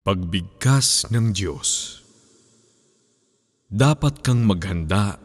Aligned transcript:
Pagbigkas 0.00 1.12
ng 1.12 1.36
Diyos 1.36 2.00
Dapat 3.68 4.24
kang 4.24 4.48
maghanda 4.48 5.20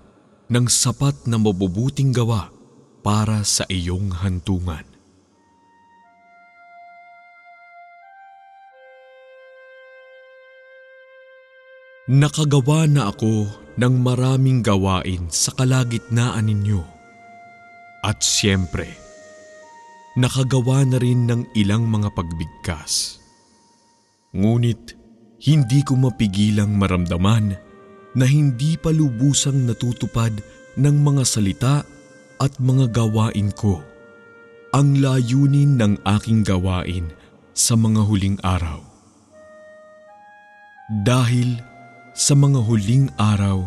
ng 0.51 0.67
sapat 0.67 1.31
na 1.31 1.39
mabubuting 1.39 2.11
gawa 2.11 2.51
para 2.99 3.39
sa 3.47 3.63
iyong 3.71 4.11
hantungan. 4.19 4.83
Nakagawa 12.11 12.83
na 12.91 13.15
ako 13.15 13.47
ng 13.79 13.95
maraming 14.03 14.59
gawain 14.59 15.31
sa 15.31 15.55
kalagitnaan 15.55 16.51
ninyo. 16.51 16.83
At 18.03 18.19
siyempre, 18.27 18.91
nakagawa 20.19 20.83
na 20.83 20.99
rin 20.99 21.31
ng 21.31 21.55
ilang 21.55 21.87
mga 21.87 22.11
pagbigkas. 22.11 23.23
Ngunit 24.35 24.99
hindi 25.47 25.79
ko 25.87 25.95
mapigilang 25.95 26.75
maramdaman 26.75 27.55
na 28.15 28.25
hindi 28.27 28.75
pa 28.75 28.91
lubusang 28.91 29.63
natutupad 29.63 30.35
ng 30.75 30.95
mga 30.99 31.23
salita 31.23 31.75
at 32.39 32.51
mga 32.59 32.91
gawain 32.91 33.51
ko 33.55 33.79
ang 34.75 34.99
layunin 34.99 35.79
ng 35.79 36.03
aking 36.03 36.43
gawain 36.43 37.07
sa 37.55 37.79
mga 37.79 38.03
huling 38.03 38.35
araw. 38.43 38.83
Dahil 41.07 41.63
sa 42.11 42.35
mga 42.35 42.59
huling 42.59 43.07
araw, 43.15 43.63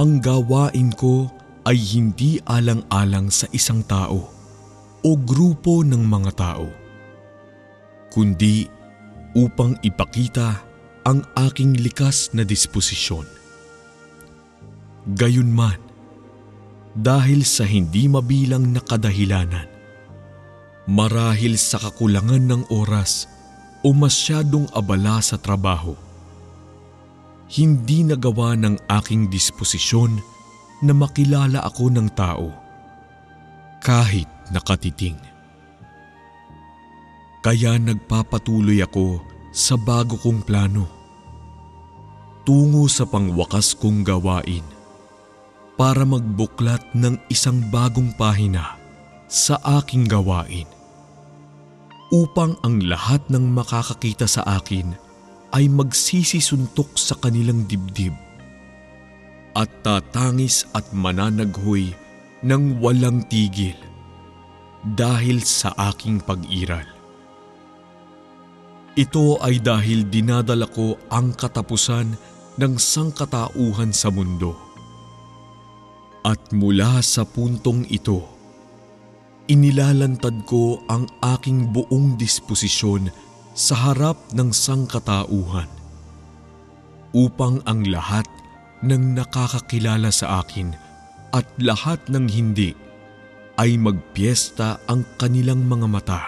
ang 0.00 0.18
gawain 0.24 0.88
ko 0.96 1.28
ay 1.68 1.76
hindi 1.76 2.40
alang-alang 2.48 3.28
sa 3.28 3.44
isang 3.52 3.84
tao 3.84 4.32
o 5.04 5.10
grupo 5.20 5.84
ng 5.84 6.00
mga 6.00 6.30
tao, 6.32 6.66
kundi 8.08 8.73
upang 9.34 9.76
ipakita 9.82 10.62
ang 11.04 11.20
aking 11.36 11.76
likas 11.76 12.32
na 12.32 12.46
disposisyon. 12.46 13.28
Gayunman, 15.12 15.76
dahil 16.96 17.44
sa 17.44 17.68
hindi 17.68 18.08
mabilang 18.08 18.72
na 18.72 18.80
kadahilanan, 18.80 19.68
marahil 20.88 21.60
sa 21.60 21.76
kakulangan 21.76 22.40
ng 22.48 22.62
oras 22.72 23.28
o 23.84 23.92
masyadong 23.92 24.64
abala 24.72 25.20
sa 25.20 25.36
trabaho, 25.36 25.92
hindi 27.52 28.06
nagawa 28.06 28.56
ng 28.56 28.88
aking 28.88 29.28
disposisyon 29.28 30.16
na 30.80 30.96
makilala 30.96 31.60
ako 31.68 31.92
ng 31.92 32.08
tao 32.16 32.48
kahit 33.84 34.30
nakatiting. 34.48 35.20
Kaya 37.44 37.76
nagpapatuloy 37.76 38.80
ako 38.80 39.20
sa 39.54 39.78
bago 39.78 40.18
kong 40.18 40.42
plano 40.42 40.90
tungo 42.42 42.90
sa 42.90 43.06
pangwakas 43.06 43.78
kong 43.78 44.02
gawain 44.02 44.66
para 45.78 46.02
magbuklat 46.02 46.82
ng 46.90 47.14
isang 47.30 47.62
bagong 47.70 48.10
pahina 48.18 48.74
sa 49.30 49.54
aking 49.78 50.10
gawain 50.10 50.66
upang 52.10 52.58
ang 52.66 52.82
lahat 52.82 53.22
ng 53.30 53.46
makakakita 53.54 54.26
sa 54.26 54.42
akin 54.58 54.98
ay 55.54 55.70
magsisisuntok 55.70 56.98
sa 56.98 57.14
kanilang 57.22 57.62
dibdib 57.70 58.14
at 59.54 59.70
tatangis 59.86 60.66
at 60.74 60.82
mananaghoy 60.90 61.94
ng 62.42 62.82
walang 62.82 63.22
tigil 63.30 63.78
dahil 64.82 65.40
sa 65.46 65.70
aking 65.94 66.18
pag-iral. 66.18 66.93
Ito 68.94 69.42
ay 69.42 69.58
dahil 69.58 70.06
dinadala 70.06 70.70
ko 70.70 70.94
ang 71.10 71.34
katapusan 71.34 72.14
ng 72.54 72.74
sangkatauhan 72.78 73.90
sa 73.90 74.14
mundo. 74.14 74.54
At 76.22 76.54
mula 76.54 77.02
sa 77.02 77.26
puntong 77.26 77.90
ito, 77.90 78.22
inilalantad 79.50 80.46
ko 80.46 80.78
ang 80.86 81.10
aking 81.26 81.74
buong 81.74 82.14
disposisyon 82.14 83.10
sa 83.50 83.90
harap 83.90 84.16
ng 84.30 84.54
sangkatauhan 84.54 85.66
upang 87.10 87.62
ang 87.66 87.82
lahat 87.90 88.26
ng 88.86 89.18
nakakakilala 89.18 90.14
sa 90.14 90.38
akin 90.42 90.70
at 91.34 91.46
lahat 91.58 91.98
ng 92.06 92.30
hindi 92.30 92.78
ay 93.58 93.74
magpiesta 93.74 94.78
ang 94.86 95.02
kanilang 95.18 95.66
mga 95.66 95.86
mata 95.90 96.22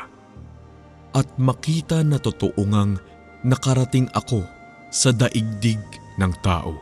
at 1.17 1.25
makita 1.41 2.05
na 2.05 2.21
totoo 2.21 2.61
ngang 2.61 3.01
nakarating 3.41 4.05
ako 4.13 4.45
sa 4.93 5.17
daigdig 5.17 5.81
ng 6.21 6.33
tao. 6.45 6.77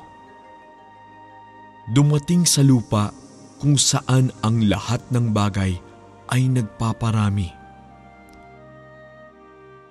Dumating 1.94 2.42
sa 2.42 2.66
lupa 2.66 3.14
kung 3.62 3.78
saan 3.78 4.34
ang 4.42 4.66
lahat 4.66 4.98
ng 5.14 5.30
bagay 5.30 5.78
ay 6.34 6.42
nagpaparami. 6.50 7.52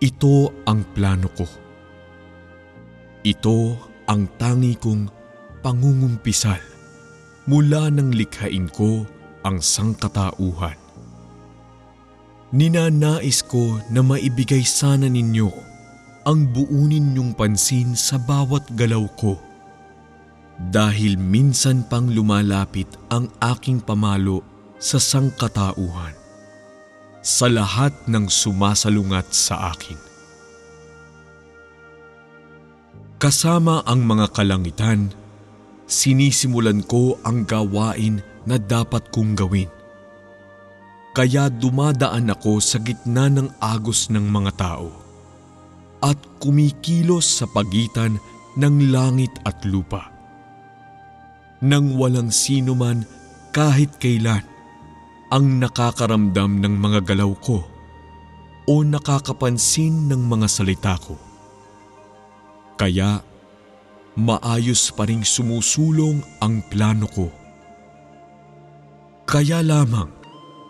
Ito 0.03 0.51
ang 0.67 0.83
plano 0.91 1.31
ko. 1.31 1.47
Ito 3.23 3.57
ang 4.11 4.27
tangi 4.35 4.75
kong 4.75 5.07
pangungumpisal 5.63 6.59
mula 7.47 7.87
nang 7.87 8.11
likhain 8.11 8.67
ko 8.67 9.07
ang 9.47 9.63
sangkatauhan. 9.63 10.82
Ninanais 12.53 13.41
ko 13.41 13.81
na 13.89 14.05
maibigay 14.05 14.61
sana 14.61 15.09
ninyo 15.09 15.49
ang 16.21 16.53
buunin 16.53 17.01
ninyong 17.01 17.33
pansin 17.33 17.97
sa 17.97 18.21
bawat 18.21 18.61
galaw 18.77 19.09
ko. 19.17 19.41
Dahil 20.69 21.17
minsan 21.17 21.81
pang 21.81 22.05
lumalapit 22.05 22.85
ang 23.09 23.25
aking 23.41 23.81
pamalo 23.81 24.45
sa 24.77 25.01
sangkatauhan. 25.01 26.13
Sa 27.25 27.49
lahat 27.49 27.89
ng 28.05 28.29
sumasalungat 28.29 29.33
sa 29.33 29.73
akin. 29.73 29.97
Kasama 33.17 33.81
ang 33.81 34.05
mga 34.05 34.29
kalangitan, 34.29 35.09
sinisimulan 35.89 36.85
ko 36.85 37.17
ang 37.25 37.49
gawain 37.49 38.21
na 38.45 38.61
dapat 38.61 39.09
kong 39.09 39.33
gawin 39.33 39.73
kaya 41.13 41.45
dumadaan 41.47 42.33
ako 42.33 42.57
sa 42.57 42.81
gitna 42.81 43.29
ng 43.29 43.61
agos 43.61 44.09
ng 44.09 44.25
mga 44.25 44.51
tao 44.57 44.89
at 46.01 46.17
kumikilos 46.41 47.39
sa 47.39 47.45
pagitan 47.45 48.17
ng 48.57 48.89
langit 48.89 49.31
at 49.45 49.61
lupa. 49.63 50.09
Nang 51.63 51.95
walang 51.95 52.33
sino 52.33 52.73
man 52.75 53.05
kahit 53.53 53.95
kailan 54.01 54.43
ang 55.29 55.61
nakakaramdam 55.61 56.59
ng 56.59 56.75
mga 56.81 56.99
galaw 57.13 57.31
ko 57.39 57.61
o 58.67 58.73
nakakapansin 58.83 60.09
ng 60.09 60.21
mga 60.27 60.47
salita 60.49 60.97
ko. 60.97 61.15
Kaya 62.75 63.21
maayos 64.17 64.91
pa 64.91 65.07
rin 65.07 65.21
sumusulong 65.21 66.25
ang 66.41 66.65
plano 66.67 67.05
ko. 67.07 67.29
Kaya 69.23 69.63
lamang 69.63 70.22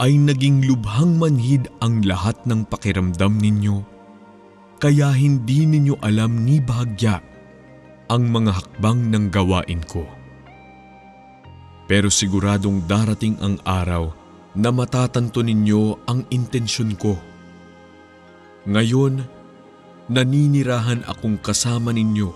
ay 0.04 0.20
naging 0.20 0.68
lubhang 0.68 1.16
manhid 1.16 1.72
ang 1.80 2.04
lahat 2.04 2.36
ng 2.44 2.68
pakiramdam 2.68 3.40
ninyo, 3.40 3.80
kaya 4.84 5.16
hindi 5.16 5.64
ninyo 5.64 5.96
alam 6.04 6.44
ni 6.44 6.60
bahagya 6.60 7.24
ang 8.12 8.28
mga 8.28 8.52
hakbang 8.52 9.00
ng 9.08 9.32
gawain 9.32 9.80
ko. 9.88 10.04
Pero 11.88 12.12
siguradong 12.12 12.84
darating 12.84 13.40
ang 13.40 13.64
araw 13.64 14.12
na 14.60 14.76
matatanto 14.76 15.40
ninyo 15.40 16.04
ang 16.04 16.28
intensyon 16.36 17.00
ko. 17.00 17.16
Ngayon, 18.68 19.24
naninirahan 20.12 21.08
akong 21.08 21.40
kasama 21.40 21.96
ninyo 21.96 22.28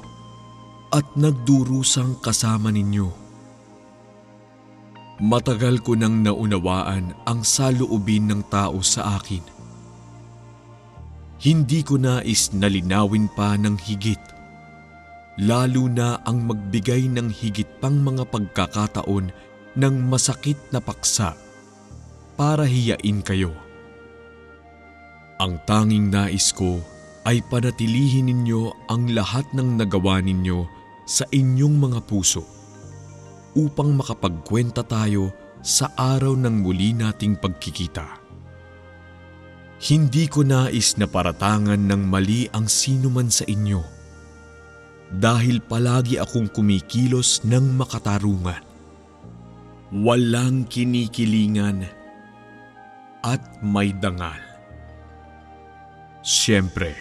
at 0.96 1.04
nagdurusang 1.19 2.24
kasama 2.24 2.72
ninyo 2.72 3.27
Matagal 5.18 5.81
ko 5.81 5.98
nang 5.98 6.22
naunawaan 6.22 7.18
ang 7.25 7.42
saloobin 7.42 8.30
ng 8.30 8.42
tao 8.54 8.86
sa 8.86 9.18
akin. 9.18 9.42
Hindi 11.42 11.81
ko 11.81 11.98
nais 11.98 12.54
na 12.54 12.69
linawin 12.69 13.25
pa 13.34 13.58
ng 13.58 13.81
higit, 13.81 14.22
lalo 15.42 15.90
na 15.90 16.22
ang 16.22 16.46
magbigay 16.46 17.10
ng 17.10 17.34
higit 17.34 17.66
pang 17.81 17.98
mga 17.98 18.30
pagkakataon 18.30 19.34
ng 19.74 19.96
masakit 20.06 20.58
na 20.69 20.78
paksa 20.81 21.34
para 22.38 22.69
hiyain 22.69 23.25
kayo. 23.25 23.58
Ang 25.42 25.58
tanging 25.66 26.14
nais 26.14 26.54
ko 26.54 26.78
ay 27.25 27.42
panatilihin 27.50 28.30
ninyo 28.30 28.69
ang 28.86 29.10
lahat 29.18 29.50
ng 29.54 29.81
nagawa 29.81 30.22
ninyo 30.22 30.66
sa 31.10 31.25
inyong 31.34 31.78
mga 31.78 32.06
puso 32.06 32.56
upang 33.57 33.98
makapagkwenta 33.98 34.86
tayo 34.86 35.33
sa 35.65 35.89
araw 35.98 36.38
ng 36.38 36.62
muli 36.62 36.94
nating 36.94 37.42
pagkikita. 37.42 38.21
Hindi 39.81 40.30
ko 40.30 40.45
nais 40.45 40.94
na 41.01 41.09
paratangan 41.09 41.77
ng 41.77 42.01
mali 42.06 42.45
ang 42.54 42.69
sino 42.69 43.09
man 43.09 43.33
sa 43.33 43.45
inyo 43.50 43.81
dahil 45.18 45.62
palagi 45.65 46.21
akong 46.21 46.54
kumikilos 46.54 47.42
ng 47.45 47.77
makatarungan. 47.77 48.62
Walang 49.89 50.68
kinikilingan 50.68 51.88
at 53.24 53.42
may 53.63 53.95
dangal. 53.95 54.42
Siyempre, 56.25 56.92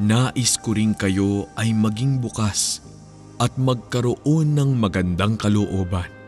nais 0.00 0.56
ko 0.56 0.72
rin 0.72 0.96
kayo 0.96 1.52
ay 1.60 1.76
maging 1.76 2.16
bukas 2.16 2.80
at 3.40 3.56
magkaroon 3.56 4.52
ng 4.52 4.76
magandang 4.76 5.40
kalooban 5.40 6.20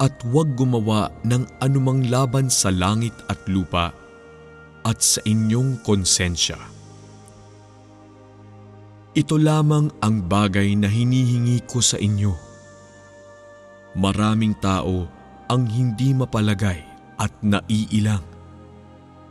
at 0.00 0.12
huwag 0.28 0.56
gumawa 0.56 1.08
ng 1.24 1.44
anumang 1.60 2.08
laban 2.08 2.48
sa 2.48 2.72
langit 2.72 3.12
at 3.28 3.40
lupa 3.48 3.92
at 4.84 5.00
sa 5.00 5.20
inyong 5.24 5.80
konsensya. 5.84 6.56
Ito 9.16 9.40
lamang 9.40 9.88
ang 10.04 10.28
bagay 10.28 10.76
na 10.76 10.92
hinihingi 10.92 11.64
ko 11.64 11.80
sa 11.80 11.96
inyo. 11.96 12.36
Maraming 13.96 14.52
tao 14.60 15.08
ang 15.48 15.64
hindi 15.64 16.12
mapalagay 16.12 16.84
at 17.16 17.32
naiilang 17.40 18.20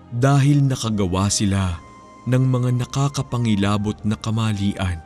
dahil 0.10 0.66
nakagawa 0.66 1.30
sila 1.30 1.78
ng 2.26 2.44
mga 2.50 2.70
nakakapangilabot 2.82 4.02
na 4.02 4.18
kamalian 4.18 5.05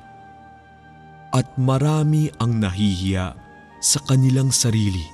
at 1.30 1.46
marami 1.62 2.34
ang 2.42 2.58
nahihiya 2.58 3.38
sa 3.80 4.00
kanilang 4.04 4.50
sarili 4.50 5.06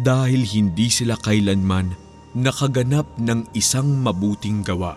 dahil 0.00 0.46
hindi 0.46 0.88
sila 0.88 1.18
kailanman 1.18 1.92
nakaganap 2.38 3.06
ng 3.18 3.50
isang 3.52 3.98
mabuting 3.98 4.62
gawa. 4.62 4.96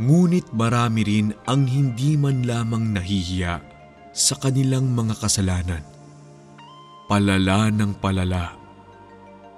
Ngunit 0.00 0.50
marami 0.56 1.00
rin 1.04 1.26
ang 1.44 1.68
hindi 1.68 2.16
man 2.16 2.48
lamang 2.48 2.96
nahihiya 2.96 3.60
sa 4.16 4.34
kanilang 4.40 4.90
mga 4.90 5.14
kasalanan. 5.20 5.84
Palala 7.06 7.68
ng 7.68 7.92
palala 8.00 8.56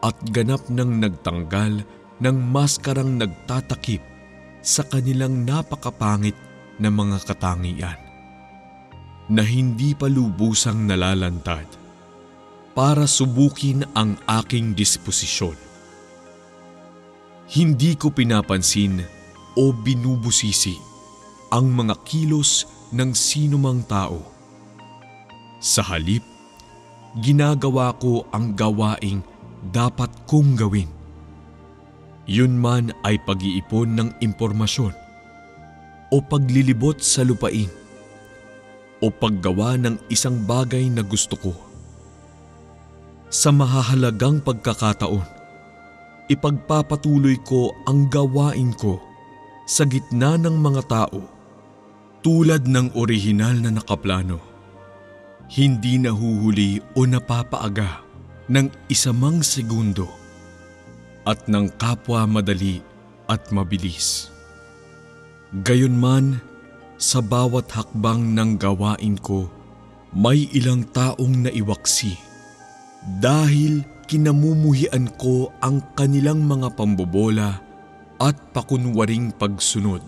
at 0.02 0.16
ganap 0.34 0.66
ng 0.68 1.00
nagtanggal 1.00 1.86
ng 2.18 2.36
maskarang 2.50 3.16
nagtatakip 3.16 4.02
sa 4.60 4.82
kanilang 4.84 5.46
napakapangit 5.46 6.36
na 6.82 6.90
mga 6.90 7.22
katangian 7.24 8.03
na 9.28 9.40
hindi 9.40 9.96
pa 9.96 10.04
lubusang 10.10 10.84
nalalantad 10.84 11.64
para 12.76 13.08
subukin 13.08 13.86
ang 13.94 14.18
aking 14.28 14.74
disposisyon. 14.76 15.56
Hindi 17.48 17.94
ko 17.94 18.10
pinapansin 18.10 19.00
o 19.54 19.70
binubusisi 19.70 20.74
ang 21.54 21.70
mga 21.70 21.94
kilos 22.02 22.66
ng 22.90 23.14
sinumang 23.14 23.86
tao. 23.86 24.18
Sa 25.62 25.80
halip, 25.86 26.26
ginagawa 27.22 27.94
ko 27.96 28.26
ang 28.34 28.52
gawaing 28.58 29.22
dapat 29.70 30.10
kong 30.26 30.58
gawin. 30.58 30.90
Yun 32.26 32.58
man 32.58 32.90
ay 33.06 33.20
pag-iipon 33.22 33.96
ng 33.96 34.08
impormasyon 34.24 34.92
o 36.10 36.16
paglilibot 36.20 37.00
sa 37.00 37.22
lupain 37.22 37.83
o 39.04 39.12
paggawa 39.12 39.76
ng 39.76 40.00
isang 40.08 40.40
bagay 40.48 40.88
na 40.88 41.04
gusto 41.04 41.36
ko. 41.36 41.52
Sa 43.28 43.52
mahahalagang 43.52 44.40
pagkakataon, 44.40 45.28
ipagpapatuloy 46.32 47.36
ko 47.44 47.76
ang 47.84 48.08
gawain 48.08 48.72
ko 48.72 48.96
sa 49.68 49.84
gitna 49.84 50.40
ng 50.40 50.56
mga 50.56 50.82
tao 50.88 51.20
tulad 52.24 52.64
ng 52.64 52.96
orihinal 52.96 53.52
na 53.60 53.76
nakaplano. 53.76 54.40
Hindi 55.52 56.00
nahuhuli 56.00 56.80
o 56.96 57.04
napapaaga 57.04 58.00
ng 58.48 58.88
isamang 58.88 59.44
segundo 59.44 60.08
at 61.28 61.44
ng 61.52 61.68
kapwa 61.76 62.24
madali 62.24 62.80
at 63.28 63.52
mabilis. 63.52 64.32
Gayunman, 65.60 66.40
sa 67.04 67.20
bawat 67.20 67.68
hakbang 67.68 68.32
ng 68.32 68.56
gawain 68.56 69.20
ko, 69.20 69.44
may 70.16 70.48
ilang 70.56 70.88
taong 70.88 71.44
naiwaksi 71.44 72.16
dahil 73.20 73.84
kinamumuhian 74.08 75.12
ko 75.20 75.52
ang 75.60 75.84
kanilang 75.92 76.40
mga 76.48 76.72
pambobola 76.72 77.60
at 78.16 78.36
pakunwaring 78.56 79.36
pagsunod. 79.36 80.00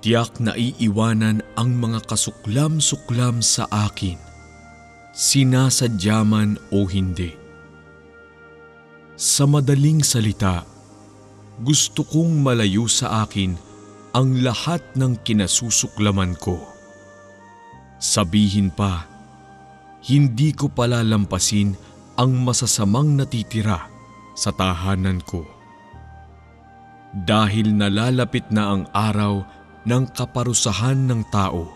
Tiyak 0.00 0.40
na 0.40 0.56
iiwanan 0.56 1.44
ang 1.52 1.76
mga 1.76 2.00
kasuklam-suklam 2.08 3.44
sa 3.44 3.68
akin, 3.68 4.16
sinasadyaman 5.12 6.56
o 6.72 6.88
hindi. 6.88 7.36
Sa 9.20 9.44
madaling 9.44 10.00
salita, 10.00 10.64
gusto 11.60 12.02
kong 12.08 12.40
malayo 12.40 12.88
sa 12.88 13.22
akin 13.28 13.71
ang 14.12 14.44
lahat 14.44 14.84
ng 14.92 15.24
kinasusuklaman 15.24 16.36
ko. 16.36 16.60
Sabihin 17.96 18.68
pa, 18.68 19.08
hindi 20.04 20.52
ko 20.52 20.68
palalampasin 20.68 21.72
ang 22.20 22.36
masasamang 22.44 23.16
natitira 23.16 23.88
sa 24.36 24.52
tahanan 24.52 25.24
ko. 25.24 25.48
Dahil 27.12 27.72
nalalapit 27.72 28.48
na 28.52 28.76
ang 28.76 28.84
araw 28.92 29.44
ng 29.88 30.04
kaparusahan 30.12 31.08
ng 31.08 31.22
tao, 31.32 31.72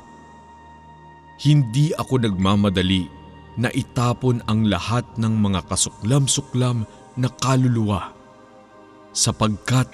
hindi 1.41 1.93
ako 1.97 2.25
nagmamadali 2.25 3.09
na 3.57 3.73
itapon 3.73 4.45
ang 4.45 4.69
lahat 4.69 5.05
ng 5.17 5.33
mga 5.41 5.65
kasuklam-suklam 5.69 6.85
na 7.17 7.29
kaluluwa 7.41 8.13
sapagkat 9.17 9.89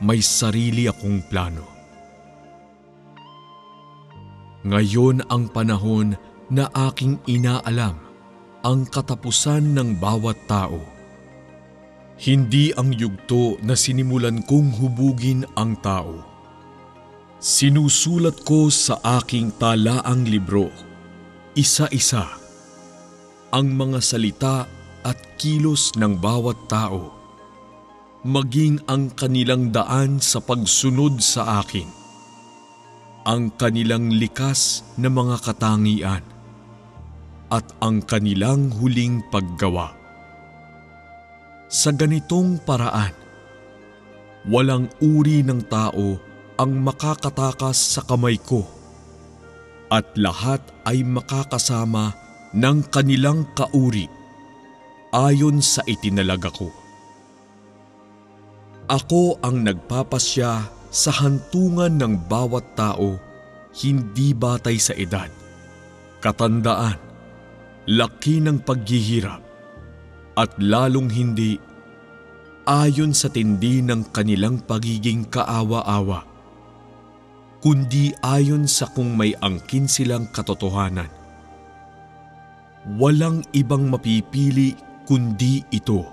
may 0.00 0.24
sarili 0.24 0.88
akong 0.88 1.20
plano. 1.28 1.73
Ngayon 4.64 5.28
ang 5.28 5.52
panahon 5.52 6.16
na 6.48 6.72
aking 6.88 7.20
inaalam 7.28 8.00
ang 8.64 8.88
katapusan 8.88 9.76
ng 9.76 10.00
bawat 10.00 10.40
tao. 10.48 10.80
Hindi 12.16 12.72
ang 12.72 12.96
yugto 12.96 13.60
na 13.60 13.76
sinimulan 13.76 14.40
kong 14.48 14.80
hubugin 14.80 15.44
ang 15.52 15.76
tao. 15.84 16.24
Sinusulat 17.44 18.40
ko 18.48 18.72
sa 18.72 18.96
aking 19.20 19.52
talaang 19.60 20.24
libro, 20.24 20.72
isa-isa, 21.52 22.24
ang 23.52 23.68
mga 23.68 24.00
salita 24.00 24.64
at 25.04 25.18
kilos 25.36 25.92
ng 26.00 26.16
bawat 26.16 26.56
tao, 26.72 27.12
maging 28.24 28.80
ang 28.88 29.12
kanilang 29.12 29.68
daan 29.68 30.24
sa 30.24 30.40
pagsunod 30.40 31.20
sa 31.20 31.60
akin, 31.60 32.03
ang 33.24 33.48
kanilang 33.56 34.12
likas 34.12 34.84
na 35.00 35.08
mga 35.08 35.40
katangian, 35.40 36.24
at 37.48 37.66
ang 37.80 38.04
kanilang 38.04 38.68
huling 38.68 39.24
paggawa. 39.32 39.96
Sa 41.72 41.88
ganitong 41.90 42.60
paraan, 42.60 43.16
walang 44.44 44.92
uri 45.00 45.40
ng 45.40 45.64
tao 45.66 46.20
ang 46.60 46.72
makakatakas 46.84 47.98
sa 47.98 48.00
kamay 48.04 48.36
ko 48.38 48.62
at 49.88 50.04
lahat 50.14 50.60
ay 50.84 51.02
makakasama 51.02 52.14
ng 52.54 52.78
kanilang 52.92 53.48
kauri 53.56 54.06
ayon 55.10 55.58
sa 55.64 55.82
itinalaga 55.86 56.50
ko. 56.50 56.70
Ako 58.90 59.40
ang 59.40 59.64
nagpapasya 59.64 60.83
sa 60.94 61.10
hantungan 61.10 61.90
ng 61.98 62.30
bawat 62.30 62.62
tao 62.78 63.18
hindi 63.74 64.30
batay 64.30 64.78
sa 64.78 64.94
edad, 64.94 65.26
katandaan, 66.22 66.94
laki 67.90 68.38
ng 68.38 68.62
paghihirap, 68.62 69.42
at 70.38 70.54
lalong 70.62 71.10
hindi 71.10 71.58
ayon 72.70 73.10
sa 73.10 73.26
tindi 73.26 73.82
ng 73.82 74.14
kanilang 74.14 74.62
pagiging 74.62 75.26
kaawa-awa, 75.26 76.22
kundi 77.58 78.14
ayon 78.22 78.70
sa 78.70 78.86
kung 78.86 79.18
may 79.18 79.34
angkin 79.42 79.90
silang 79.90 80.30
katotohanan. 80.30 81.10
Walang 82.94 83.42
ibang 83.50 83.90
mapipili 83.90 84.78
kundi 85.10 85.66
ito. 85.74 86.06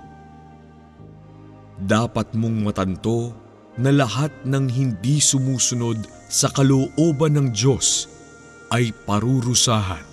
Dapat 1.78 2.34
mong 2.34 2.66
matanto 2.66 3.41
na 3.80 3.90
lahat 3.92 4.32
ng 4.44 4.68
hindi 4.68 5.20
sumusunod 5.22 5.96
sa 6.28 6.52
kalooban 6.52 7.36
ng 7.36 7.48
Diyos 7.52 8.08
ay 8.72 8.92
parurusahan. 9.04 10.04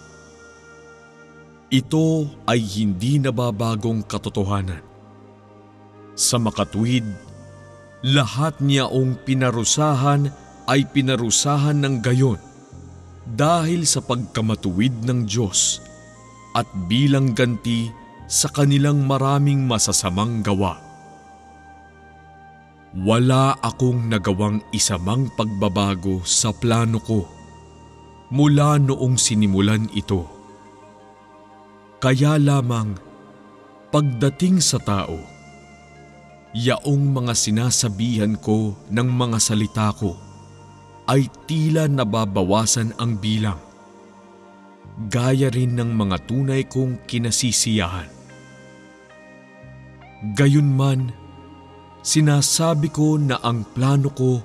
Ito 1.69 2.27
ay 2.49 2.59
hindi 2.59 3.21
nababagong 3.21 4.03
katotohanan. 4.09 4.81
Sa 6.17 6.41
makatwid, 6.41 7.05
lahat 8.03 8.57
niyaong 8.59 9.21
pinarusahan 9.23 10.33
ay 10.65 10.87
pinarusahan 10.89 11.77
ng 11.77 11.95
gayon 12.01 12.41
dahil 13.29 13.85
sa 13.85 14.01
pagkamatuwid 14.01 15.05
ng 15.05 15.29
Diyos 15.29 15.83
at 16.57 16.65
bilang 16.89 17.37
ganti 17.37 17.93
sa 18.25 18.49
kanilang 18.49 19.05
maraming 19.05 19.65
masasamang 19.69 20.41
gawa. 20.41 20.88
Wala 22.89 23.53
akong 23.61 24.09
nagawang 24.09 24.65
isamang 24.73 25.29
pagbabago 25.37 26.25
sa 26.25 26.49
plano 26.49 26.97
ko 26.97 27.29
mula 28.33 28.81
noong 28.81 29.13
sinimulan 29.13 29.85
ito. 29.93 30.25
Kaya 32.01 32.41
lamang 32.41 32.97
pagdating 33.93 34.57
sa 34.57 34.81
tao, 34.81 35.21
yaong 36.57 37.13
mga 37.13 37.33
sinasabihan 37.37 38.33
ko 38.41 38.73
ng 38.89 39.09
mga 39.09 39.37
salita 39.37 39.93
ko 39.93 40.17
ay 41.05 41.29
tila 41.45 41.85
nababawasan 41.85 42.97
ang 42.97 43.21
bilang. 43.21 43.61
Gaya 45.13 45.53
rin 45.53 45.77
ng 45.77 45.93
mga 45.93 46.25
tunay 46.25 46.65
kong 46.65 47.05
kinasisiyahan. 47.05 48.09
Gayunman, 50.35 51.18
sinasabi 52.01 52.89
ko 52.91 53.19
na 53.19 53.39
ang 53.43 53.67
plano 53.75 54.09
ko 54.13 54.39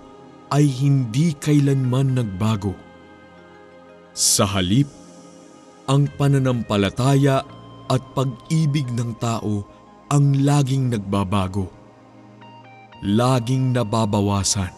ay 0.55 0.67
hindi 0.67 1.35
kailanman 1.35 2.19
nagbago. 2.19 2.75
Sa 4.15 4.47
halip, 4.47 4.87
ang 5.91 6.07
pananampalataya 6.15 7.43
at 7.91 8.03
pag-ibig 8.15 8.87
ng 8.95 9.19
tao 9.19 9.67
ang 10.09 10.47
laging 10.47 10.95
nagbabago. 10.95 11.69
Laging 13.05 13.75
nababawasan. 13.75 14.73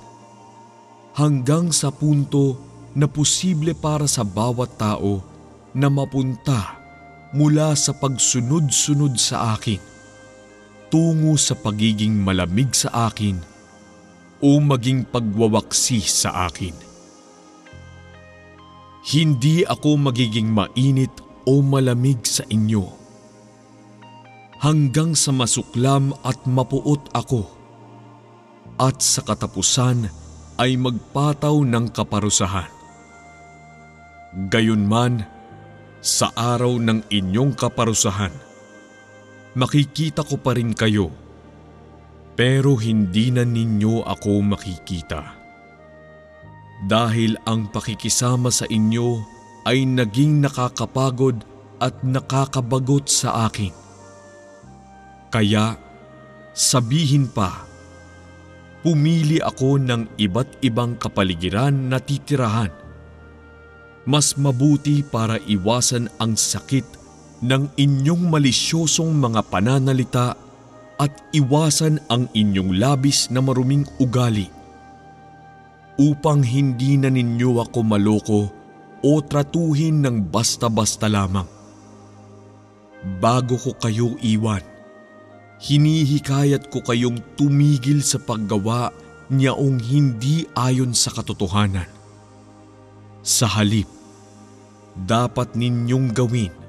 Hanggang 1.14 1.70
sa 1.70 1.92
punto 1.94 2.58
na 2.96 3.04
posible 3.04 3.76
para 3.76 4.08
sa 4.08 4.24
bawat 4.24 4.74
tao 4.80 5.20
na 5.76 5.92
mapunta 5.92 6.80
mula 7.36 7.76
sa 7.76 7.92
pagsunod-sunod 7.92 9.20
sa 9.20 9.54
akin 9.54 9.95
tungo 10.88 11.34
sa 11.38 11.54
pagiging 11.58 12.14
malamig 12.22 12.72
sa 12.72 13.10
akin 13.10 13.38
o 14.40 14.60
maging 14.60 15.08
pagwawaksi 15.08 16.00
sa 16.04 16.46
akin. 16.50 16.74
Hindi 19.06 19.62
ako 19.62 20.10
magiging 20.10 20.50
mainit 20.50 21.14
o 21.46 21.62
malamig 21.62 22.26
sa 22.26 22.42
inyo. 22.50 22.84
Hanggang 24.58 25.14
sa 25.14 25.30
masuklam 25.30 26.10
at 26.26 26.42
mapuot 26.48 27.14
ako 27.14 27.46
at 28.82 28.98
sa 28.98 29.22
katapusan 29.22 30.10
ay 30.58 30.74
magpataw 30.80 31.60
ng 31.62 31.92
kaparusahan. 31.92 32.68
Gayunman, 34.48 35.24
sa 36.04 36.28
araw 36.36 36.76
ng 36.76 37.08
inyong 37.08 37.56
kaparusahan, 37.56 38.32
makikita 39.56 40.20
ko 40.20 40.36
pa 40.36 40.52
rin 40.52 40.76
kayo, 40.76 41.08
pero 42.36 42.76
hindi 42.76 43.32
na 43.32 43.48
ninyo 43.48 44.04
ako 44.04 44.44
makikita. 44.44 45.32
Dahil 46.84 47.40
ang 47.48 47.72
pakikisama 47.72 48.52
sa 48.52 48.68
inyo 48.68 49.24
ay 49.64 49.88
naging 49.88 50.44
nakakapagod 50.44 51.40
at 51.80 52.04
nakakabagot 52.04 53.08
sa 53.08 53.48
akin. 53.48 53.72
Kaya 55.32 55.80
sabihin 56.52 57.32
pa, 57.32 57.64
pumili 58.84 59.40
ako 59.40 59.80
ng 59.80 60.20
iba't 60.20 60.60
ibang 60.60 61.00
kapaligiran 61.00 61.88
na 61.88 61.96
titirahan. 61.96 62.70
Mas 64.04 64.36
mabuti 64.36 65.00
para 65.00 65.40
iwasan 65.48 66.12
ang 66.20 66.36
sakit 66.36 67.05
ng 67.46 67.78
inyong 67.78 68.26
malisyosong 68.26 69.14
mga 69.14 69.40
pananalita 69.46 70.34
at 70.98 71.12
iwasan 71.30 72.02
ang 72.10 72.26
inyong 72.34 72.74
labis 72.74 73.30
na 73.30 73.38
maruming 73.38 73.86
ugali 74.02 74.50
upang 75.96 76.42
hindi 76.42 76.98
na 76.98 77.08
ninyo 77.08 77.62
ako 77.62 77.78
maloko 77.86 78.40
o 79.00 79.12
tratuhin 79.22 80.02
ng 80.02 80.28
basta-basta 80.28 81.06
lamang. 81.06 81.46
Bago 83.22 83.54
ko 83.54 83.72
kayo 83.78 84.18
iwan, 84.20 84.60
hinihikayat 85.62 86.68
ko 86.68 86.82
kayong 86.82 87.22
tumigil 87.38 88.02
sa 88.02 88.18
paggawa 88.18 88.90
niyaong 89.30 89.78
hindi 89.78 90.44
ayon 90.58 90.90
sa 90.90 91.14
katotohanan. 91.14 91.88
Sa 93.22 93.46
halip, 93.46 93.88
dapat 94.96 95.54
ninyong 95.54 96.10
gawin 96.10 96.65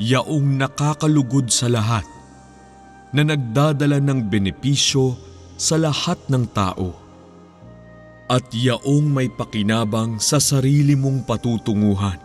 yaong 0.00 0.56
nakakalugod 0.56 1.52
sa 1.52 1.68
lahat 1.68 2.08
na 3.12 3.20
nagdadala 3.20 4.00
ng 4.00 4.32
benepisyo 4.32 5.12
sa 5.60 5.76
lahat 5.76 6.16
ng 6.32 6.48
tao 6.56 6.96
at 8.32 8.48
yaong 8.48 9.12
may 9.12 9.28
pakinabang 9.28 10.16
sa 10.16 10.40
sarili 10.40 10.96
mong 10.96 11.28
patutunguhan. 11.28 12.16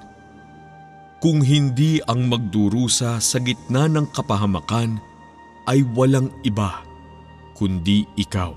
Kung 1.20 1.44
hindi 1.44 2.00
ang 2.06 2.32
magdurusa 2.32 3.20
sa 3.20 3.38
gitna 3.44 3.92
ng 3.92 4.08
kapahamakan 4.14 5.02
ay 5.68 5.84
walang 5.98 6.32
iba 6.48 6.86
kundi 7.58 8.06
ikaw. 8.16 8.54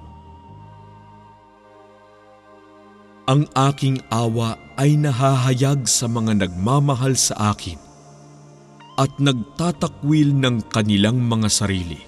Ang 3.24 3.48
aking 3.56 3.98
awa 4.12 4.60
ay 4.76 4.94
nahahayag 4.94 5.88
sa 5.90 6.06
mga 6.06 6.44
nagmamahal 6.44 7.16
sa 7.16 7.56
akin 7.56 7.87
at 8.98 9.14
nagtatakwil 9.22 10.34
ng 10.34 10.66
kanilang 10.66 11.22
mga 11.22 11.46
sarili. 11.46 12.02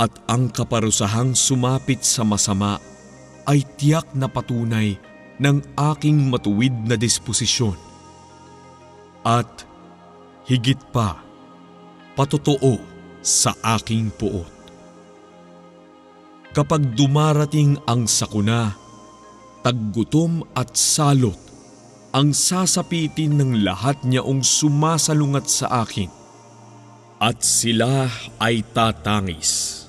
At 0.00 0.16
ang 0.32 0.48
kaparusahang 0.48 1.36
sumapit 1.36 2.00
sa 2.08 2.24
masama 2.24 2.80
ay 3.44 3.60
tiyak 3.76 4.16
na 4.16 4.32
patunay 4.32 4.96
ng 5.36 5.76
aking 5.76 6.32
matuwid 6.32 6.72
na 6.88 6.96
disposisyon. 6.96 7.76
At 9.20 9.68
higit 10.48 10.80
pa, 10.88 11.20
patotoo 12.16 12.80
sa 13.20 13.52
aking 13.76 14.08
puot. 14.16 14.48
Kapag 16.56 16.96
dumarating 16.96 17.76
ang 17.84 18.08
sakuna, 18.08 18.72
taggutom 19.60 20.48
at 20.56 20.72
salot 20.72 21.49
ang 22.10 22.34
sasapitin 22.34 23.38
ng 23.38 23.62
lahat 23.62 24.02
niyaong 24.02 24.42
sumasalungat 24.42 25.46
sa 25.46 25.86
akin 25.86 26.10
at 27.22 27.38
sila 27.46 28.10
ay 28.42 28.66
tatangis. 28.74 29.86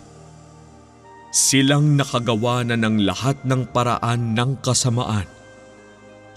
Silang 1.33 1.97
nakagawa 1.97 2.61
na 2.61 2.77
ng 2.77 3.07
lahat 3.07 3.41
ng 3.47 3.65
paraan 3.73 4.37
ng 4.37 4.59
kasamaan, 4.61 5.25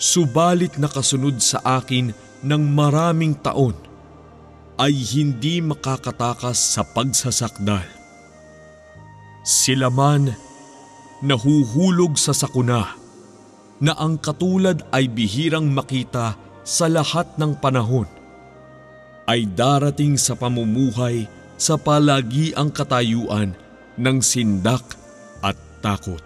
subalit 0.01 0.81
nakasunod 0.81 1.37
sa 1.43 1.61
akin 1.83 2.15
ng 2.41 2.63
maraming 2.73 3.37
taon 3.37 3.75
ay 4.81 4.95
hindi 4.95 5.61
makakatakas 5.61 6.79
sa 6.79 6.87
pagsasakdal. 6.87 7.85
Sila 9.45 9.93
man 9.93 10.33
nahuhulog 11.21 12.17
sa 12.17 12.33
sakuna 12.33 13.04
na 13.83 13.97
ang 13.99 14.21
katulad 14.21 14.87
ay 14.95 15.11
bihirang 15.11 15.71
makita 15.71 16.39
sa 16.63 16.87
lahat 16.87 17.27
ng 17.41 17.59
panahon, 17.59 18.07
ay 19.27 19.49
darating 19.49 20.15
sa 20.21 20.37
pamumuhay 20.37 21.27
sa 21.57 21.81
palagi 21.81 22.53
ang 22.55 22.71
katayuan 22.71 23.57
ng 23.97 24.19
sindak 24.21 24.85
at 25.41 25.57
takot. 25.81 26.23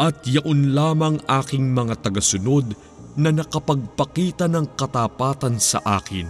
At 0.00 0.24
yaon 0.24 0.72
lamang 0.72 1.20
aking 1.28 1.76
mga 1.76 2.00
tagasunod 2.00 2.72
na 3.20 3.30
nakapagpakita 3.34 4.48
ng 4.48 4.72
katapatan 4.78 5.60
sa 5.60 5.82
akin 5.84 6.24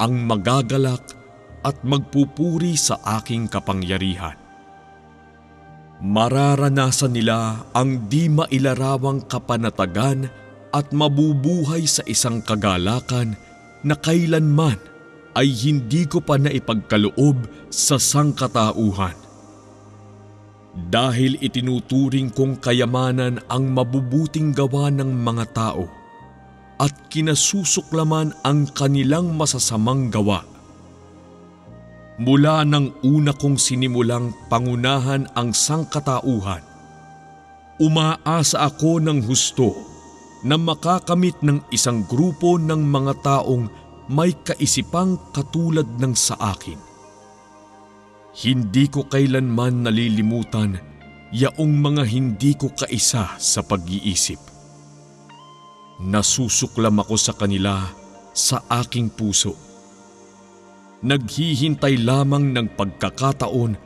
ang 0.00 0.24
magagalak 0.24 1.04
at 1.64 1.76
magpupuri 1.84 2.76
sa 2.76 2.96
aking 3.20 3.48
kapangyarihan 3.48 4.43
mararanasan 6.04 7.16
nila 7.16 7.64
ang 7.72 8.12
di 8.12 8.28
mailarawang 8.28 9.24
kapanatagan 9.24 10.28
at 10.76 10.92
mabubuhay 10.92 11.88
sa 11.88 12.04
isang 12.04 12.44
kagalakan 12.44 13.32
na 13.80 13.96
kailanman 13.96 14.76
ay 15.32 15.48
hindi 15.48 16.04
ko 16.04 16.20
pa 16.20 16.36
naipagkaloob 16.36 17.48
sa 17.72 17.96
sangkatauhan. 17.96 19.16
Dahil 20.74 21.40
itinuturing 21.40 22.34
kong 22.34 22.60
kayamanan 22.60 23.40
ang 23.48 23.72
mabubuting 23.72 24.52
gawa 24.52 24.92
ng 24.92 25.08
mga 25.08 25.44
tao 25.56 25.88
at 26.76 26.92
kinasusuklaman 27.08 28.34
ang 28.44 28.68
kanilang 28.74 29.32
masasamang 29.38 30.10
gawa 30.10 30.53
Mula 32.14 32.62
nang 32.62 32.94
una 33.02 33.34
kong 33.34 33.58
sinimulang 33.58 34.30
pangunahan 34.46 35.26
ang 35.34 35.50
sangkatauhan, 35.50 36.62
umaasa 37.82 38.70
ako 38.70 39.02
ng 39.02 39.26
husto 39.26 39.74
na 40.46 40.54
makakamit 40.54 41.34
ng 41.42 41.58
isang 41.74 42.06
grupo 42.06 42.54
ng 42.54 42.86
mga 42.86 43.12
taong 43.24 43.66
may 44.06 44.30
kaisipang 44.46 45.18
katulad 45.34 45.88
ng 45.98 46.14
sa 46.14 46.38
akin. 46.54 46.78
Hindi 48.34 48.86
ko 48.86 49.10
kailanman 49.10 49.88
nalilimutan 49.88 50.78
yaong 51.34 51.74
mga 51.82 52.02
hindi 52.06 52.54
ko 52.54 52.70
kaisa 52.70 53.34
sa 53.42 53.60
pag-iisip. 53.66 54.38
Nasusuklam 55.98 57.02
ako 57.02 57.14
sa 57.18 57.34
kanila 57.34 57.90
sa 58.30 58.62
aking 58.70 59.10
puso. 59.10 59.73
Naghihintay 61.04 62.00
lamang 62.00 62.56
ng 62.56 62.72
pagkakataon 62.80 63.76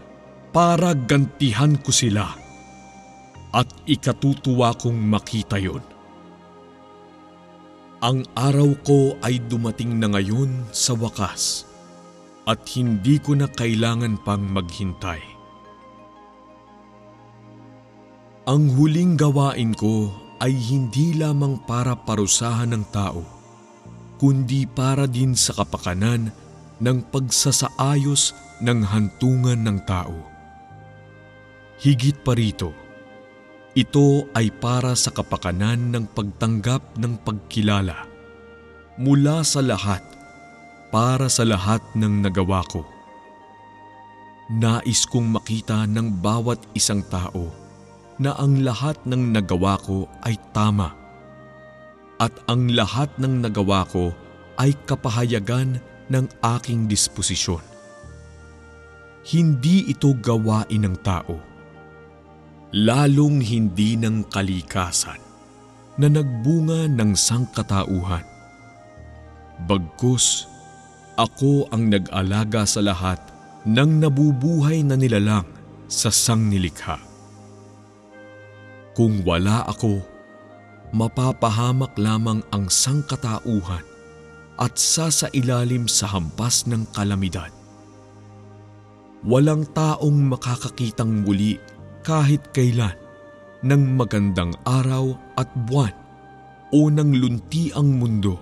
para 0.55 0.95
gantihan 0.95 1.75
ko 1.75 1.91
sila 1.91 2.31
at 3.51 3.69
ikatutuwa 3.91 4.71
kong 4.79 4.95
makita 4.95 5.59
yon. 5.59 5.83
Ang 7.99 8.23
araw 8.39 8.71
ko 8.87 9.19
ay 9.19 9.43
dumating 9.51 9.99
na 9.99 10.07
ngayon 10.15 10.71
sa 10.71 10.95
wakas 10.95 11.67
at 12.47 12.63
hindi 12.79 13.19
ko 13.19 13.35
na 13.35 13.51
kailangan 13.51 14.23
pang 14.23 14.47
maghintay. 14.47 15.19
Ang 18.47 18.79
huling 18.79 19.19
gawain 19.19 19.75
ko 19.75 20.15
ay 20.39 20.55
hindi 20.55 21.19
lamang 21.19 21.67
para 21.67 21.99
parusahan 21.99 22.71
ng 22.73 22.85
tao, 22.95 23.27
kundi 24.23 24.65
para 24.71 25.11
din 25.11 25.35
sa 25.35 25.53
kapakanan 25.59 26.31
ng 26.79 26.99
pagsasaayos 27.11 28.35
ng 28.63 28.83
hantungan 28.83 29.59
ng 29.59 29.79
tao. 29.87 30.19
Higit 31.79 32.27
pa 32.27 32.35
rito, 32.35 32.75
ito 33.79 34.27
ay 34.35 34.51
para 34.51 34.99
sa 34.99 35.15
kapakanan 35.15 35.95
ng 35.95 36.05
pagtanggap 36.11 36.83
ng 36.99 37.15
pagkilala 37.23 38.07
mula 38.99 39.47
sa 39.47 39.63
lahat 39.63 40.03
para 40.91 41.31
sa 41.31 41.47
lahat 41.47 41.79
ng 41.95 42.27
nagawa 42.27 42.67
ko. 42.67 42.83
Nais 44.51 45.07
kong 45.07 45.31
makita 45.31 45.87
ng 45.87 46.19
bawat 46.19 46.59
isang 46.75 47.05
tao 47.07 47.53
na 48.19 48.35
ang 48.35 48.59
lahat 48.67 48.99
ng 49.07 49.31
nagawa 49.31 49.79
ko 49.79 50.11
ay 50.27 50.35
tama 50.51 50.91
at 52.19 52.35
ang 52.51 52.67
lahat 52.75 53.07
ng 53.23 53.47
nagawa 53.47 53.87
ko 53.87 54.11
ay 54.59 54.75
kapahayagan 54.91 55.79
ng 56.09 56.27
aking 56.59 56.89
disposisyon. 56.89 57.63
Hindi 59.29 59.93
ito 59.93 60.17
gawain 60.17 60.89
ng 60.89 60.97
tao 61.05 61.49
lalong 62.69 63.41
hindi 63.41 63.97
ng 63.97 64.29
kalikasan 64.29 65.17
na 65.97 66.07
nagbunga 66.13 66.85
ng 66.85 67.17
sangkatauhan. 67.17 68.25
Bagkus, 69.65 70.45
ako 71.17 71.67
ang 71.73 71.89
nag-alaga 71.89 72.69
sa 72.69 72.85
lahat 72.85 73.19
ng 73.65 74.05
nabubuhay 74.05 74.85
na 74.85 74.95
nilalang 74.95 75.49
sa 75.89 76.13
sangnilikha. 76.13 77.01
Kung 78.93 79.25
wala 79.25 79.65
ako, 79.65 80.05
mapapahamak 80.93 81.97
lamang 81.97 82.45
ang 82.53 82.69
sangkatauhan 82.69 83.83
at 84.59 84.75
sasailalim 84.75 85.87
sa 85.87 86.11
hampas 86.11 86.67
ng 86.67 86.83
kalamidad. 86.91 87.55
Walang 89.23 89.67
taong 89.75 90.31
makakakitang 90.31 91.27
muli 91.27 91.59
kahit 92.07 92.43
kailan 92.55 92.95
ng 93.67 93.99
magandang 93.99 94.55
araw 94.63 95.15
at 95.35 95.51
buwan 95.67 95.95
o 96.71 96.87
ng 96.87 97.11
lunti 97.19 97.75
ang 97.75 97.99
mundo. 97.99 98.39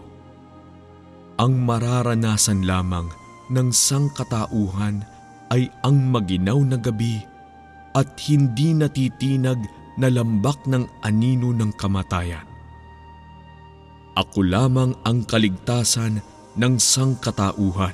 Ang 1.37 1.64
mararanasan 1.64 2.64
lamang 2.64 3.09
ng 3.52 3.68
sangkatauhan 3.72 5.05
ay 5.52 5.68
ang 5.85 6.12
maginaw 6.12 6.59
na 6.64 6.76
gabi 6.81 7.22
at 7.96 8.09
hindi 8.29 8.76
natitinag 8.76 9.61
na 9.96 10.12
lambak 10.12 10.61
ng 10.68 10.85
anino 11.00 11.57
ng 11.57 11.72
kamatayan. 11.81 12.55
Ako 14.16 14.40
lamang 14.48 14.96
ang 15.05 15.29
kaligtasan 15.29 16.24
ng 16.57 16.74
sangkatauhan. 16.81 17.92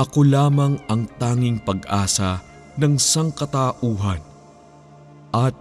Ako 0.00 0.24
lamang 0.24 0.80
ang 0.88 1.04
tanging 1.20 1.60
pag-asa 1.60 2.40
ng 2.80 2.96
sangkatauhan 2.96 4.24
at 5.36 5.52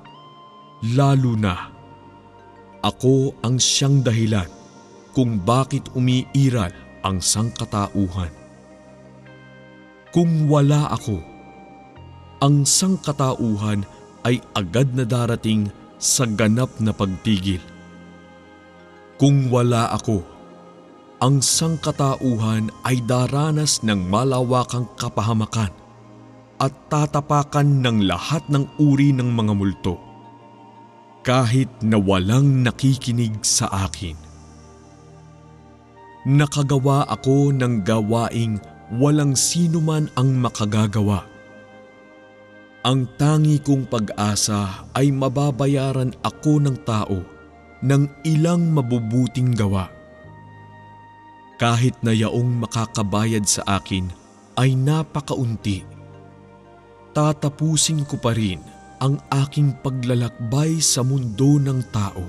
lalo 0.96 1.36
na 1.36 1.68
ako 2.80 3.36
ang 3.44 3.60
siyang 3.60 4.00
dahilan 4.08 4.48
kung 5.12 5.36
bakit 5.36 5.84
umiiral 6.00 6.72
ang 7.04 7.20
sangkatauhan. 7.20 8.32
Kung 10.16 10.48
wala 10.48 10.88
ako, 10.96 11.20
ang 12.39 12.63
sangkatauhan 12.63 13.84
ay 14.24 14.39
agad 14.56 14.96
na 14.96 15.04
darating 15.04 15.68
sa 16.00 16.24
ganap 16.24 16.72
na 16.80 16.96
pagtigil. 16.96 17.73
Kung 19.24 19.48
wala 19.48 19.88
ako, 19.96 20.20
ang 21.24 21.40
sangkatauhan 21.40 22.68
ay 22.84 23.00
daranas 23.08 23.80
ng 23.80 24.12
malawakang 24.12 24.84
kapahamakan 25.00 25.72
at 26.60 26.76
tatapakan 26.92 27.64
ng 27.64 28.04
lahat 28.04 28.44
ng 28.52 28.68
uri 28.84 29.16
ng 29.16 29.32
mga 29.32 29.54
multo 29.56 29.96
kahit 31.24 31.72
na 31.80 31.96
walang 31.96 32.68
nakikinig 32.68 33.40
sa 33.48 33.72
akin. 33.88 34.20
Nakagawa 36.28 37.08
ako 37.08 37.56
ng 37.56 37.80
gawaing 37.80 38.60
walang 39.00 39.40
sino 39.40 39.80
man 39.80 40.12
ang 40.20 40.36
makagagawa. 40.36 41.24
Ang 42.84 43.08
tangi 43.16 43.64
kong 43.64 43.88
pag-asa 43.88 44.84
ay 44.92 45.16
mababayaran 45.16 46.12
ako 46.28 46.60
ng 46.60 46.76
tao 46.84 47.33
ng 47.84 48.08
ilang 48.24 48.72
mabubuting 48.72 49.52
gawa. 49.52 49.91
Kahit 51.60 52.00
na 52.00 52.15
yaong 52.15 52.63
makakabayad 52.63 53.43
sa 53.43 53.80
akin 53.80 54.08
ay 54.56 54.74
napakaunti 54.74 55.93
tatapusin 57.13 58.04
ko 58.10 58.17
pa 58.17 58.34
rin 58.34 58.60
ang 58.98 59.22
aking 59.46 59.78
paglalakbay 59.86 60.82
sa 60.82 61.06
mundo 61.06 61.62
ng 61.62 61.80
tao 61.93 62.26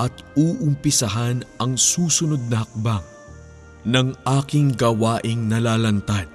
at 0.00 0.12
uumpisahan 0.36 1.44
ang 1.60 1.76
susunod 1.76 2.40
na 2.48 2.64
hakbang 2.64 3.04
ng 3.86 4.08
aking 4.40 4.74
gawaing 4.74 5.46
nalalantad. 5.46 6.28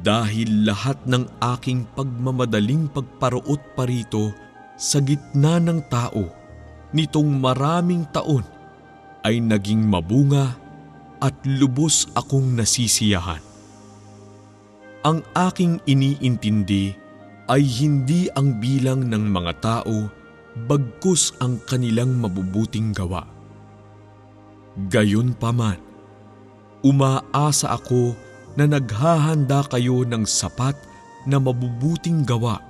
Dahil 0.00 0.64
lahat 0.64 0.96
ng 1.04 1.28
aking 1.56 1.84
pagmamadaling 1.92 2.88
pagparuot 2.88 3.60
pa 3.76 3.84
rito 3.84 4.32
sa 4.80 5.00
gitna 5.04 5.60
ng 5.60 5.84
tao 5.92 6.24
nitong 6.94 7.42
maraming 7.42 8.06
taon 8.14 8.46
ay 9.26 9.42
naging 9.42 9.82
mabunga 9.82 10.54
at 11.18 11.34
lubos 11.42 12.06
akong 12.14 12.54
nasisiyahan. 12.54 13.42
Ang 15.04 15.20
aking 15.36 15.82
iniintindi 15.84 16.94
ay 17.50 17.60
hindi 17.60 18.30
ang 18.32 18.56
bilang 18.62 19.04
ng 19.04 19.24
mga 19.28 19.52
tao 19.60 20.08
bagkus 20.64 21.34
ang 21.42 21.60
kanilang 21.66 22.14
mabubuting 22.14 22.94
gawa. 22.94 23.26
Gayon 24.88 25.34
pa 25.34 25.50
man, 25.50 25.76
umaasa 26.80 27.74
ako 27.74 28.14
na 28.54 28.70
naghahanda 28.70 29.66
kayo 29.66 30.06
ng 30.06 30.22
sapat 30.24 30.78
na 31.26 31.42
mabubuting 31.42 32.22
gawa 32.22 32.62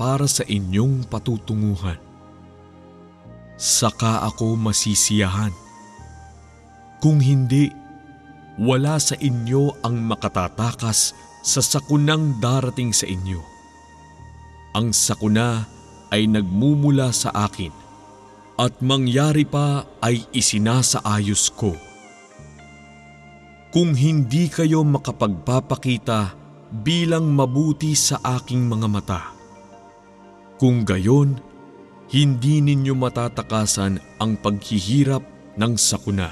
para 0.00 0.24
sa 0.24 0.42
inyong 0.48 1.04
patutunguhan. 1.06 2.11
Saka 3.62 4.26
ako 4.26 4.58
masisiyahan. 4.58 5.54
Kung 6.98 7.22
hindi, 7.22 7.70
wala 8.58 8.98
sa 8.98 9.14
inyo 9.14 9.86
ang 9.86 10.02
makatatakas 10.02 11.14
sa 11.46 11.62
sakunang 11.62 12.42
darating 12.42 12.90
sa 12.90 13.06
inyo. 13.06 13.38
Ang 14.74 14.90
sakuna 14.90 15.62
ay 16.10 16.26
nagmumula 16.26 17.14
sa 17.14 17.30
akin 17.30 17.70
at 18.58 18.82
mangyari 18.82 19.46
pa 19.46 19.86
ay 20.02 20.26
isinasaayos 20.34 21.54
ko. 21.54 21.78
Kung 23.70 23.94
hindi 23.94 24.50
kayo 24.50 24.82
makapagpapakita 24.82 26.34
bilang 26.82 27.30
mabuti 27.30 27.94
sa 27.94 28.18
aking 28.42 28.66
mga 28.66 28.88
mata, 28.90 29.22
kung 30.58 30.82
gayon, 30.82 31.51
hindi 32.12 32.60
ninyo 32.60 32.92
matatakasan 32.92 34.20
ang 34.20 34.36
paghihirap 34.36 35.24
ng 35.56 35.72
sakuna. 35.80 36.28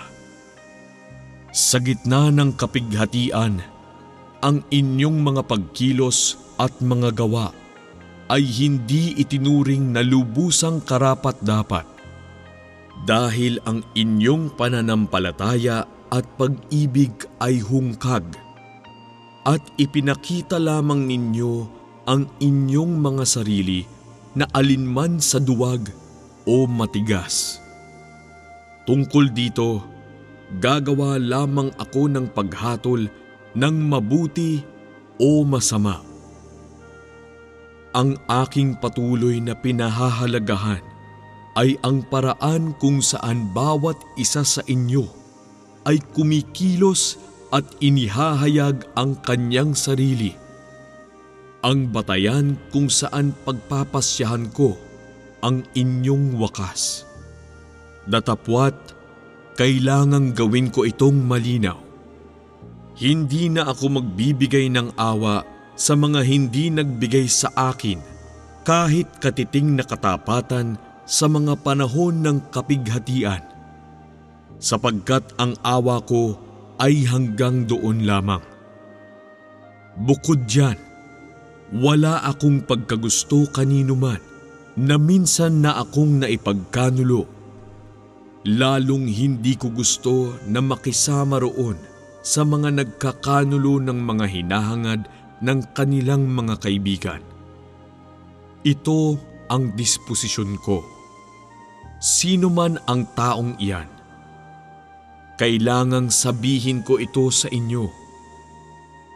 Sa 1.56 1.80
gitna 1.80 2.28
ng 2.28 2.52
kapighatian, 2.52 3.64
ang 4.44 4.60
inyong 4.68 5.24
mga 5.24 5.42
pagkilos 5.48 6.36
at 6.60 6.76
mga 6.84 7.16
gawa 7.16 7.56
ay 8.28 8.44
hindi 8.44 9.16
itinuring 9.16 9.96
na 9.96 10.04
lubusang 10.04 10.84
karapat-dapat 10.84 11.88
Dahil 13.00 13.58
ang 13.64 13.80
inyong 13.96 14.54
pananampalataya 14.60 15.88
at 16.12 16.24
pag-ibig 16.36 17.24
ay 17.40 17.64
hungkag 17.64 18.28
at 19.48 19.64
ipinakita 19.80 20.60
lamang 20.60 21.08
ninyo 21.08 21.64
ang 22.04 22.28
inyong 22.44 23.00
mga 23.00 23.24
sarili 23.24 23.99
na 24.34 24.46
alinman 24.54 25.18
sa 25.18 25.42
duwag 25.42 25.90
o 26.46 26.64
matigas. 26.66 27.58
Tungkol 28.86 29.30
dito, 29.30 29.82
gagawa 30.58 31.18
lamang 31.18 31.70
ako 31.78 32.10
ng 32.10 32.26
paghatol 32.34 33.06
ng 33.54 33.76
mabuti 33.86 34.62
o 35.18 35.42
masama. 35.46 36.02
Ang 37.90 38.14
aking 38.30 38.78
patuloy 38.78 39.42
na 39.42 39.58
pinahahalagahan 39.58 40.82
ay 41.58 41.74
ang 41.82 42.06
paraan 42.06 42.70
kung 42.78 43.02
saan 43.02 43.50
bawat 43.50 43.98
isa 44.14 44.46
sa 44.46 44.62
inyo 44.70 45.10
ay 45.82 45.98
kumikilos 46.14 47.18
at 47.50 47.66
inihahayag 47.82 48.86
ang 48.94 49.18
kanyang 49.26 49.74
sarili. 49.74 50.38
Ang 51.60 51.92
batayan 51.92 52.56
kung 52.72 52.88
saan 52.88 53.36
pagpapasyahan 53.44 54.48
ko 54.56 54.80
ang 55.44 55.60
inyong 55.76 56.40
wakas. 56.40 57.04
Datapwat, 58.08 58.96
kailangang 59.60 60.32
gawin 60.32 60.72
ko 60.72 60.88
itong 60.88 61.20
malinaw. 61.20 61.76
Hindi 62.96 63.52
na 63.52 63.68
ako 63.68 64.00
magbibigay 64.00 64.72
ng 64.72 64.96
awa 64.96 65.44
sa 65.76 65.96
mga 65.96 66.20
hindi 66.24 66.72
nagbigay 66.72 67.28
sa 67.28 67.52
akin 67.52 68.00
kahit 68.64 69.20
katiting 69.20 69.76
na 69.76 69.84
katapatan 69.84 70.80
sa 71.04 71.28
mga 71.28 71.60
panahon 71.60 72.24
ng 72.24 72.52
kapighatian. 72.52 73.44
Sapagkat 74.60 75.36
ang 75.36 75.56
awa 75.60 76.00
ko 76.04 76.36
ay 76.80 77.04
hanggang 77.04 77.68
doon 77.68 78.08
lamang. 78.08 78.44
Bukod 80.00 80.44
dyan, 80.48 80.76
wala 81.70 82.26
akong 82.26 82.66
pagkagusto 82.66 83.46
kanino 83.54 83.94
man 83.94 84.18
na 84.74 84.98
minsan 84.98 85.62
na 85.62 85.78
akong 85.78 86.22
naipagkanulo. 86.22 87.26
Lalong 88.46 89.06
hindi 89.06 89.54
ko 89.54 89.70
gusto 89.70 90.34
na 90.48 90.58
makisama 90.64 91.38
roon 91.38 91.76
sa 92.24 92.42
mga 92.42 92.72
nagkakanulo 92.82 93.78
ng 93.84 93.98
mga 94.00 94.26
hinahangad 94.26 95.00
ng 95.44 95.58
kanilang 95.76 96.24
mga 96.24 96.54
kaibigan. 96.58 97.22
Ito 98.64 99.16
ang 99.48 99.72
disposisyon 99.76 100.56
ko. 100.60 100.84
Sino 102.00 102.48
man 102.48 102.80
ang 102.88 103.04
taong 103.12 103.60
iyan, 103.60 103.88
kailangang 105.36 106.08
sabihin 106.08 106.80
ko 106.80 106.96
ito 106.96 107.28
sa 107.28 107.48
inyo. 107.52 107.99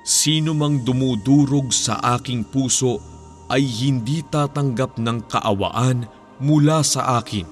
Sino 0.04 0.52
mang 0.52 0.84
dumudurog 0.84 1.72
sa 1.72 1.96
aking 2.20 2.44
puso 2.44 3.00
ay 3.48 3.64
hindi 3.64 4.20
tatanggap 4.20 5.00
ng 5.00 5.24
kaawaan 5.32 6.04
mula 6.44 6.84
sa 6.84 7.24
akin 7.24 7.48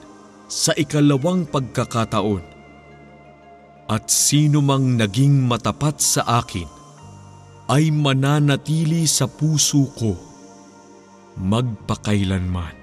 sa 0.53 0.77
ikalawang 0.77 1.49
pagkakataon. 1.49 2.45
At 3.89 4.13
sino 4.13 4.61
mang 4.61 5.01
naging 5.01 5.49
matapat 5.49 5.97
sa 5.97 6.45
akin 6.45 6.69
ay 7.73 7.89
mananatili 7.89 9.09
sa 9.09 9.25
puso 9.25 9.89
ko 9.97 10.13
magpakailanman. 11.41 12.82